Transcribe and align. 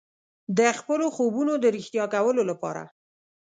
د 0.57 0.59
خپلو 0.79 1.05
خوبونو 1.15 1.53
د 1.57 1.65
ریښتیا 1.75 2.05
کولو 2.15 2.41
لپاره. 2.51 2.83